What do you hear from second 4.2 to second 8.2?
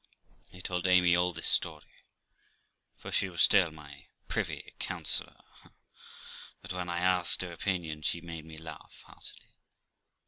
privy councillor; but when I asked her opinion, she